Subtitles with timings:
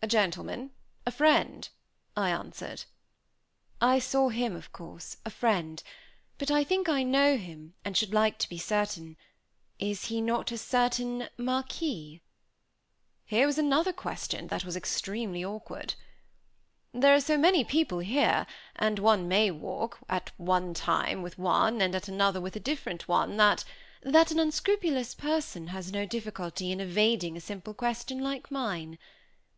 [0.00, 0.70] "A gentleman,
[1.04, 1.68] a friend,"
[2.16, 2.84] I answered.
[3.82, 5.82] "I saw him, of course, a friend;
[6.38, 9.18] but I think I know him, and should like to be certain.
[9.78, 12.22] Is he not a certain Marquis?"
[13.26, 15.92] Here was another question that was extremely awkward.
[16.94, 21.82] "There are so many people here, and one may walk, at one time with one,
[21.82, 23.66] and at another with a different one, that"
[24.00, 28.96] "That an unscrupulous person has no difficulty in evading a simple question like mine.